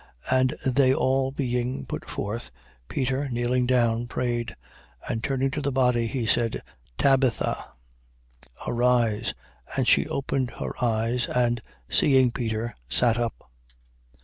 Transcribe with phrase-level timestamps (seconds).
[0.31, 0.39] 9:40.
[0.65, 2.49] And they all being put forth,
[2.87, 4.55] Peter, kneeling down, prayed.
[5.07, 6.63] And turning to the body, he said:
[6.97, 7.63] Tabitha,
[8.65, 9.35] arise.
[9.77, 13.43] And she opened her eyes and, seeing Peter, sat up.